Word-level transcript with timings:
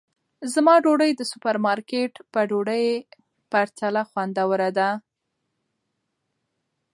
زما 0.53 0.75
ډوډۍ 0.83 1.11
د 1.15 1.21
سوپرمارکېټ 1.31 2.13
په 2.31 2.39
ډوډۍ 2.49 2.87
پرتله 3.51 4.01
خوندوره 4.09 4.69
ده. 4.77 4.89